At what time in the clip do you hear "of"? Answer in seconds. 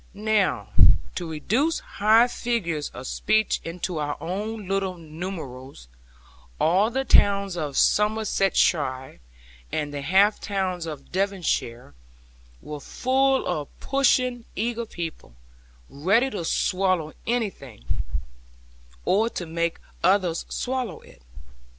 2.89-3.05, 7.55-7.77, 10.87-11.11, 13.45-13.67